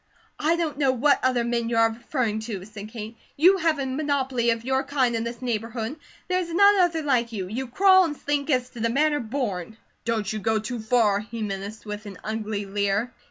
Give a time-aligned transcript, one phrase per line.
[0.39, 3.15] "I don't know what other men you are referring to," said Kate.
[3.37, 7.31] "You have a monopoly of your kind in this neighbourhood; there is none other like
[7.31, 7.47] you.
[7.47, 11.43] You crawl and slink as 'to the manner born.'" "Don't you go too far," he
[11.43, 13.13] menaced with an ugly leer.